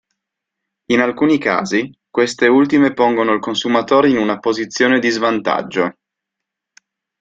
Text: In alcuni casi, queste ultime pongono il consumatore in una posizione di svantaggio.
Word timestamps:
In 0.87 0.99
alcuni 0.99 1.37
casi, 1.37 1.95
queste 2.09 2.47
ultime 2.47 2.91
pongono 2.93 3.33
il 3.33 3.39
consumatore 3.39 4.09
in 4.09 4.17
una 4.17 4.39
posizione 4.39 4.97
di 4.97 5.09
svantaggio. 5.11 5.95